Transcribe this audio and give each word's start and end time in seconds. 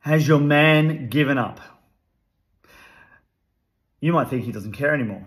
Has 0.00 0.26
your 0.26 0.40
man 0.40 1.08
given 1.08 1.38
up? 1.38 1.60
You 4.00 4.12
might 4.12 4.28
think 4.28 4.44
he 4.44 4.52
doesn't 4.52 4.72
care 4.72 4.94
anymore. 4.94 5.24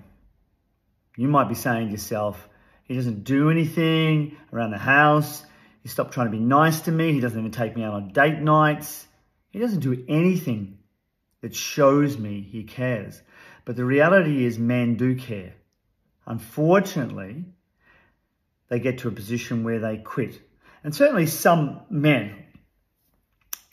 You 1.16 1.28
might 1.28 1.48
be 1.48 1.56
saying 1.56 1.88
to 1.88 1.92
yourself, 1.92 2.50
he 2.84 2.96
doesn't 2.96 3.24
do 3.24 3.50
anything 3.50 4.36
around 4.52 4.72
the 4.72 4.80
house. 4.80 5.46
He 5.84 5.90
stopped 5.90 6.14
trying 6.14 6.28
to 6.28 6.32
be 6.32 6.40
nice 6.40 6.82
to 6.82 6.92
me. 6.92 7.14
He 7.14 7.20
doesn't 7.20 7.38
even 7.38 7.52
take 7.52 7.76
me 7.76 7.84
out 7.84 7.94
on 7.94 8.14
date 8.14 8.40
nights. 8.40 9.06
He 9.52 9.60
doesn't 9.60 9.82
do 9.82 10.04
anything 10.10 10.80
that 11.42 11.54
shows 11.54 12.18
me 12.18 12.42
he 12.42 12.64
cares. 12.64 13.22
But 13.66 13.76
the 13.76 13.86
reality 13.86 14.44
is, 14.44 14.58
men 14.58 14.96
do 14.96 15.16
care. 15.16 15.54
Unfortunately, 16.26 17.46
they 18.70 18.80
get 18.80 19.00
to 19.00 19.08
a 19.08 19.12
position 19.12 19.64
where 19.64 19.80
they 19.80 19.98
quit. 19.98 20.42
And 20.84 20.96
certainly 20.96 21.28
some 21.28 21.82
men 21.90 22.43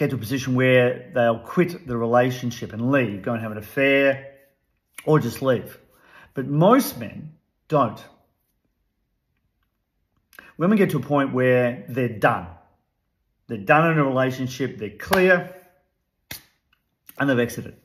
get 0.01 0.09
to 0.09 0.17
a 0.17 0.19
position 0.19 0.55
where 0.55 1.11
they'll 1.15 1.41
quit 1.41 1.87
the 1.87 1.95
relationship 1.95 2.73
and 2.73 2.91
leave, 2.91 3.21
go 3.21 3.35
and 3.35 3.43
have 3.43 3.53
an 3.53 3.59
affair, 3.59 4.33
or 5.05 5.21
just 5.21 5.43
leave. 5.43 5.79
But 6.33 6.47
most 6.47 6.99
men 6.99 7.35
don't. 7.69 8.03
Women 10.57 10.79
get 10.79 10.91
to 10.91 10.97
a 10.97 11.03
point 11.03 11.35
where 11.35 11.85
they're 11.87 12.19
done. 12.19 12.47
They're 13.47 13.59
done 13.59 13.91
in 13.93 13.99
a 13.99 14.05
relationship, 14.05 14.79
they're 14.79 14.97
clear, 14.99 15.55
and 17.19 17.29
they've 17.29 17.39
exited. 17.39 17.77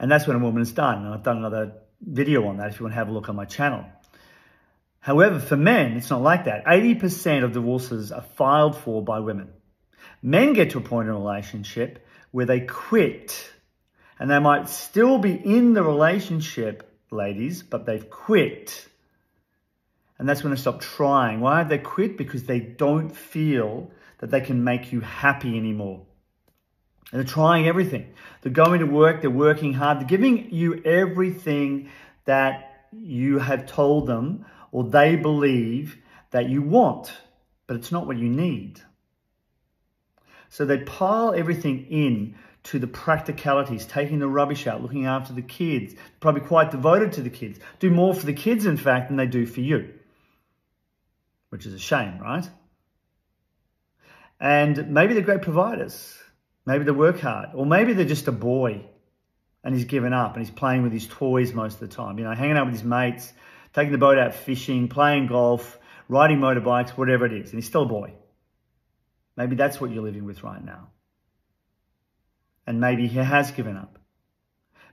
And 0.00 0.10
that's 0.10 0.26
when 0.26 0.36
a 0.36 0.40
woman 0.40 0.62
is 0.62 0.72
done. 0.72 1.04
And 1.04 1.12
I've 1.12 1.22
done 1.22 1.36
another 1.36 1.74
video 2.00 2.48
on 2.48 2.56
that 2.56 2.70
if 2.70 2.80
you 2.80 2.84
want 2.84 2.94
to 2.94 2.98
have 2.98 3.08
a 3.10 3.12
look 3.12 3.28
on 3.28 3.36
my 3.36 3.44
channel. 3.44 3.84
However, 5.00 5.38
for 5.38 5.56
men, 5.56 5.98
it's 5.98 6.08
not 6.08 6.22
like 6.22 6.44
that. 6.46 6.64
80% 6.64 7.44
of 7.44 7.52
divorces 7.52 8.10
are 8.10 8.22
filed 8.22 8.76
for 8.78 9.04
by 9.04 9.20
women. 9.20 9.50
Men 10.22 10.52
get 10.52 10.70
to 10.70 10.78
a 10.78 10.80
point 10.80 11.08
in 11.08 11.14
a 11.14 11.18
relationship 11.18 12.06
where 12.30 12.46
they 12.46 12.60
quit 12.60 13.50
and 14.18 14.30
they 14.30 14.38
might 14.38 14.68
still 14.68 15.18
be 15.18 15.32
in 15.32 15.72
the 15.72 15.82
relationship, 15.82 16.96
ladies, 17.10 17.62
but 17.62 17.86
they've 17.86 18.08
quit. 18.08 18.86
And 20.18 20.28
that's 20.28 20.44
when 20.44 20.52
they 20.52 20.60
stop 20.60 20.80
trying. 20.80 21.40
Why 21.40 21.58
have 21.58 21.68
they 21.68 21.78
quit? 21.78 22.16
Because 22.16 22.44
they 22.44 22.60
don't 22.60 23.10
feel 23.10 23.90
that 24.18 24.30
they 24.30 24.40
can 24.40 24.62
make 24.62 24.92
you 24.92 25.00
happy 25.00 25.58
anymore. 25.58 26.06
And 27.10 27.20
they're 27.20 27.28
trying 27.28 27.66
everything. 27.66 28.14
They're 28.40 28.52
going 28.52 28.78
to 28.78 28.86
work, 28.86 29.20
they're 29.20 29.30
working 29.30 29.72
hard, 29.72 29.98
they're 29.98 30.06
giving 30.06 30.52
you 30.52 30.80
everything 30.84 31.90
that 32.24 32.86
you 32.92 33.38
have 33.38 33.66
told 33.66 34.06
them 34.06 34.46
or 34.70 34.84
they 34.84 35.16
believe 35.16 35.98
that 36.30 36.48
you 36.48 36.62
want, 36.62 37.12
but 37.66 37.76
it's 37.76 37.90
not 37.90 38.06
what 38.06 38.16
you 38.16 38.28
need. 38.28 38.80
So 40.52 40.66
they 40.66 40.76
pile 40.76 41.32
everything 41.34 41.86
in 41.88 42.34
to 42.64 42.78
the 42.78 42.86
practicalities, 42.86 43.86
taking 43.86 44.18
the 44.18 44.28
rubbish 44.28 44.66
out, 44.66 44.82
looking 44.82 45.06
after 45.06 45.32
the 45.32 45.40
kids, 45.40 45.94
probably 46.20 46.42
quite 46.42 46.70
devoted 46.70 47.12
to 47.12 47.22
the 47.22 47.30
kids, 47.30 47.58
do 47.80 47.90
more 47.90 48.12
for 48.12 48.26
the 48.26 48.34
kids, 48.34 48.66
in 48.66 48.76
fact, 48.76 49.08
than 49.08 49.16
they 49.16 49.26
do 49.26 49.46
for 49.46 49.62
you, 49.62 49.94
which 51.48 51.64
is 51.64 51.72
a 51.72 51.78
shame, 51.78 52.18
right? 52.18 52.46
And 54.38 54.90
maybe 54.90 55.14
they're 55.14 55.22
great 55.22 55.40
providers. 55.40 56.18
Maybe 56.66 56.84
they 56.84 56.90
work 56.90 57.18
hard. 57.18 57.54
Or 57.54 57.64
maybe 57.64 57.94
they're 57.94 58.04
just 58.04 58.28
a 58.28 58.32
boy 58.32 58.84
and 59.64 59.74
he's 59.74 59.86
given 59.86 60.12
up 60.12 60.36
and 60.36 60.44
he's 60.44 60.54
playing 60.54 60.82
with 60.82 60.92
his 60.92 61.06
toys 61.06 61.54
most 61.54 61.80
of 61.80 61.88
the 61.88 61.96
time, 61.96 62.18
you 62.18 62.24
know, 62.24 62.34
hanging 62.34 62.58
out 62.58 62.66
with 62.66 62.74
his 62.74 62.84
mates, 62.84 63.32
taking 63.72 63.92
the 63.92 63.96
boat 63.96 64.18
out 64.18 64.34
fishing, 64.34 64.88
playing 64.88 65.28
golf, 65.28 65.78
riding 66.10 66.40
motorbikes, 66.40 66.90
whatever 66.90 67.24
it 67.24 67.32
is. 67.32 67.52
And 67.52 67.58
he's 67.58 67.68
still 67.68 67.84
a 67.84 67.86
boy. 67.86 68.12
Maybe 69.36 69.56
that's 69.56 69.80
what 69.80 69.90
you're 69.90 70.02
living 70.02 70.24
with 70.24 70.42
right 70.42 70.64
now. 70.64 70.88
And 72.66 72.80
maybe 72.80 73.06
he 73.08 73.18
has 73.18 73.50
given 73.50 73.76
up. 73.76 73.98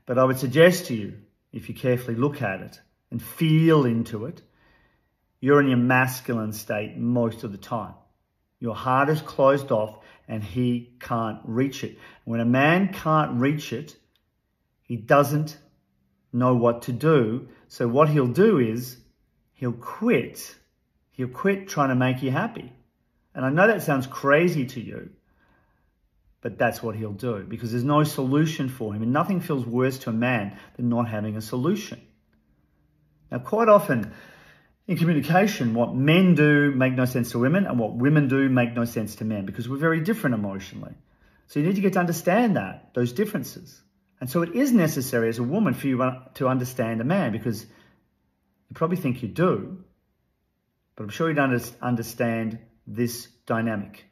But 0.06 0.18
I 0.18 0.24
would 0.24 0.40
suggest 0.40 0.88
to 0.88 0.96
you, 0.96 1.18
if 1.52 1.70
you 1.70 1.76
carefully 1.76 2.16
look 2.16 2.42
at 2.42 2.62
it 2.62 2.80
and 3.12 3.22
feel 3.22 3.86
into 3.86 4.26
it, 4.26 4.42
you're 5.40 5.62
in 5.62 5.68
your 5.68 5.78
masculine 5.78 6.54
state 6.54 6.98
most 6.98 7.44
of 7.44 7.52
the 7.52 7.58
time. 7.58 7.94
Your 8.60 8.76
heart 8.76 9.10
is 9.10 9.22
closed 9.22 9.72
off 9.72 10.00
and 10.28 10.44
he 10.44 10.94
can't 11.00 11.40
reach 11.46 11.84
it. 11.84 11.98
When 12.26 12.40
a 12.40 12.46
man 12.46 12.94
can't 12.94 13.40
reach 13.40 13.72
it, 13.72 13.96
he 14.82 14.98
doesn't 14.98 15.58
know 16.34 16.56
what 16.56 16.84
to 16.84 16.92
do. 16.92 17.48
So 17.68 17.88
what 17.88 18.10
he'll 18.10 18.28
do 18.28 18.60
is 18.60 18.98
he'll 19.54 19.72
quit. 19.72 20.56
He'll 21.12 21.30
quit 21.30 21.68
trying 21.68 21.90
to 21.90 21.96
make 21.96 22.22
you 22.22 22.32
happy. 22.32 22.74
And 23.34 23.46
I 23.46 23.50
know 23.50 23.68
that 23.68 23.84
sounds 23.84 24.08
crazy 24.08 24.66
to 24.66 24.82
you, 24.82 25.12
but 26.42 26.58
that's 26.58 26.82
what 26.82 26.96
he'll 26.96 27.12
do 27.12 27.46
because 27.48 27.72
there's 27.72 27.84
no 27.84 28.04
solution 28.04 28.70
for 28.70 28.94
him. 28.94 29.04
And 29.04 29.14
nothing 29.14 29.40
feels 29.40 29.66
worse 29.66 30.00
to 30.00 30.10
a 30.10 30.14
man 30.14 30.58
than 30.76 30.90
not 30.90 31.08
having 31.08 31.38
a 31.38 31.42
solution. 31.42 32.02
Now, 33.32 33.40
quite 33.40 33.70
often 33.70 34.14
in 34.88 34.98
communication, 34.98 35.76
what 35.76 35.94
men 35.94 36.34
do 36.34 36.72
make 36.72 36.94
no 36.94 37.06
sense 37.06 37.32
to 37.32 37.40
women 37.40 37.66
and 37.68 37.78
what 37.78 37.94
women 37.94 38.28
do 38.28 38.50
make 38.50 38.74
no 38.74 38.86
sense 38.86 39.16
to 39.18 39.26
men 39.26 39.46
because 39.46 39.70
we're 39.70 39.78
very 39.78 40.02
different 40.02 40.34
emotionally. 40.34 40.96
So 41.48 41.60
you 41.60 41.66
need 41.66 41.76
to 41.76 41.82
get 41.82 41.94
to 41.94 42.00
understand 42.00 42.56
that, 42.58 42.94
those 42.94 43.14
differences. 43.14 43.80
And 44.20 44.30
so 44.30 44.42
it 44.42 44.56
is 44.56 44.72
necessary 44.72 45.30
as 45.30 45.40
a 45.40 45.44
woman 45.44 45.74
for 45.74 45.88
you 45.88 45.98
to 46.36 46.48
understand 46.48 47.02
a 47.02 47.04
man 47.04 47.32
because 47.32 47.64
you 47.64 48.76
probably 48.76 48.98
think 48.98 49.22
you 49.22 49.30
do, 49.30 49.84
but 50.96 51.04
I'm 51.04 51.10
sure 51.10 51.30
you 51.30 51.36
don't 51.36 51.72
understand 51.82 52.60
this 52.90 53.28
dynamic 53.46 54.06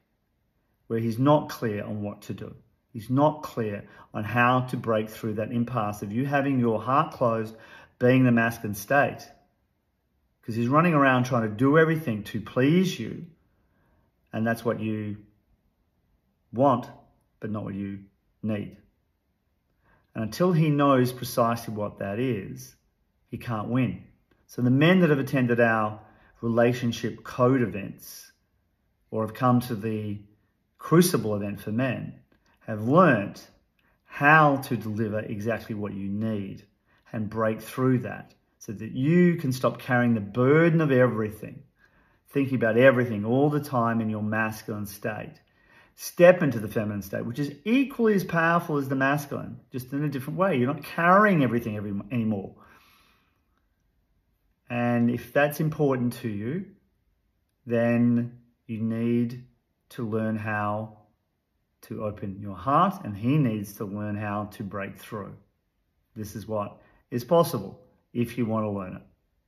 where 0.85 0.99
he's 0.99 1.19
not 1.19 1.49
clear 1.49 1.83
on 1.83 2.01
what 2.01 2.21
to 2.23 2.33
do. 2.33 2.55
He's 2.93 3.09
not 3.09 3.43
clear 3.43 3.83
on 4.13 4.23
how 4.23 4.61
to 4.61 4.77
break 4.77 5.09
through 5.09 5.35
that 5.35 5.51
impasse 5.51 6.01
of 6.01 6.11
you 6.11 6.25
having 6.25 6.59
your 6.59 6.81
heart 6.81 7.13
closed, 7.13 7.55
being 7.99 8.23
the 8.23 8.31
masculine 8.31 8.75
state. 8.75 9.27
Because 10.41 10.55
he's 10.55 10.69
running 10.69 10.93
around 10.93 11.25
trying 11.25 11.49
to 11.49 11.55
do 11.55 11.77
everything 11.77 12.23
to 12.25 12.39
please 12.39 12.97
you, 12.97 13.25
and 14.31 14.47
that's 14.47 14.63
what 14.63 14.79
you 14.79 15.17
want, 16.53 16.87
but 17.39 17.51
not 17.51 17.65
what 17.65 17.75
you 17.75 17.99
need. 18.41 18.77
And 20.15 20.23
until 20.23 20.53
he 20.53 20.69
knows 20.69 21.11
precisely 21.11 21.73
what 21.73 21.99
that 21.99 22.19
is, 22.19 22.75
he 23.29 23.37
can't 23.37 23.67
win. 23.67 24.03
So 24.47 24.61
the 24.61 24.71
men 24.71 25.01
that 25.01 25.09
have 25.09 25.19
attended 25.19 25.59
our 25.59 25.99
relationship 26.41 27.23
code 27.23 27.61
events 27.61 28.26
or 29.11 29.25
have 29.25 29.33
come 29.33 29.61
to 29.61 29.75
the 29.75 30.19
crucible 30.77 31.35
event 31.35 31.59
for 31.59 31.71
men 31.71 32.19
have 32.65 32.83
learnt 32.83 33.47
how 34.05 34.57
to 34.57 34.75
deliver 34.75 35.19
exactly 35.19 35.75
what 35.75 35.93
you 35.93 36.09
need 36.09 36.63
and 37.11 37.29
break 37.29 37.61
through 37.61 37.99
that 37.99 38.33
so 38.59 38.71
that 38.71 38.91
you 38.91 39.35
can 39.35 39.51
stop 39.51 39.79
carrying 39.79 40.13
the 40.13 40.21
burden 40.21 40.81
of 40.81 40.91
everything, 40.91 41.63
thinking 42.29 42.55
about 42.55 42.77
everything 42.77 43.23
all 43.23 43.49
the 43.49 43.59
time 43.59 44.01
in 44.01 44.09
your 44.09 44.23
masculine 44.23 44.85
state 44.85 45.39
step 45.99 46.43
into 46.43 46.59
the 46.59 46.67
feminine 46.67 47.01
state, 47.01 47.25
which 47.25 47.39
is 47.39 47.51
equally 47.65 48.13
as 48.13 48.23
powerful 48.23 48.77
as 48.77 48.87
the 48.87 48.95
masculine, 48.95 49.59
just 49.71 49.91
in 49.91 50.03
a 50.03 50.09
different 50.09 50.37
way. 50.37 50.55
You're 50.55 50.71
not 50.71 50.83
carrying 50.83 51.43
everything 51.43 51.75
every, 51.75 51.91
anymore. 52.11 52.53
And 54.69 55.09
if 55.09 55.33
that's 55.33 55.59
important 55.59 56.13
to 56.21 56.29
you, 56.29 56.65
then 57.65 58.37
you 58.67 58.81
need 58.81 59.45
to 59.89 60.07
learn 60.07 60.37
how 60.37 60.97
to 61.81 62.03
open 62.03 62.37
your 62.39 62.55
heart, 62.55 63.03
and 63.03 63.15
he 63.15 63.37
needs 63.37 63.73
to 63.77 63.85
learn 63.85 64.15
how 64.15 64.45
to 64.53 64.63
break 64.63 64.97
through. 64.97 65.33
This 66.15 66.35
is 66.35 66.47
what 66.47 66.81
is 67.09 67.23
possible 67.23 67.79
if 68.13 68.37
you 68.37 68.45
want 68.45 68.65
to 68.65 68.69
learn 68.69 68.95
it. 68.95 69.01